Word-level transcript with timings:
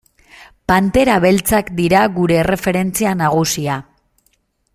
Pantera 0.71 1.17
Beltzak 1.25 1.69
dira 1.81 2.01
gure 2.17 2.41
erreferentzia 2.45 3.15
nagusia. 3.21 3.81